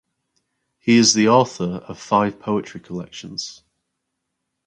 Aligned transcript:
He 0.79 0.97
is 0.97 1.13
the 1.13 1.27
author 1.29 1.85
of 1.87 1.99
five 1.99 2.39
poetry 2.39 2.79
collections. 2.79 3.61